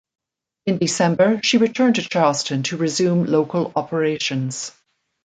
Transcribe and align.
In 0.65 0.79
December, 0.79 1.39
she 1.43 1.59
returned 1.59 1.93
to 1.97 2.01
Charleston 2.01 2.63
to 2.63 2.75
resume 2.77 3.25
local 3.27 3.71
operations. 3.75 4.71